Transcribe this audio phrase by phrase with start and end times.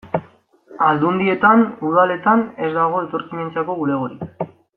[0.85, 4.53] Aldundietan, udaletan, ez dago etorkinentzako bulegorik.